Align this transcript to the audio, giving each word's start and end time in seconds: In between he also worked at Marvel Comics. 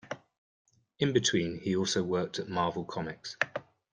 In 0.97 1.13
between 1.13 1.59
he 1.59 1.75
also 1.75 2.01
worked 2.01 2.39
at 2.39 2.49
Marvel 2.49 2.85
Comics. 2.85 3.37